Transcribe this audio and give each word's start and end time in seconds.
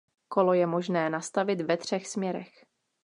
Kolo 0.27 0.53
je 0.53 0.67
možné 0.67 1.09
nastavit 1.09 1.61
ve 1.61 1.77
třech 1.77 2.07
směrech. 2.07 2.65